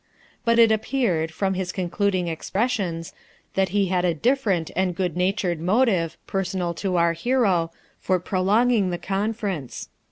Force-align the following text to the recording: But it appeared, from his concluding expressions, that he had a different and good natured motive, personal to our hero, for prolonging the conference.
But 0.43 0.57
it 0.57 0.71
appeared, 0.71 1.31
from 1.31 1.53
his 1.53 1.71
concluding 1.71 2.27
expressions, 2.27 3.13
that 3.53 3.69
he 3.69 3.89
had 3.89 4.03
a 4.03 4.15
different 4.15 4.71
and 4.75 4.95
good 4.95 5.15
natured 5.15 5.59
motive, 5.59 6.17
personal 6.25 6.73
to 6.81 6.95
our 6.95 7.13
hero, 7.13 7.71
for 7.99 8.19
prolonging 8.19 8.89
the 8.89 8.97
conference. 8.97 9.89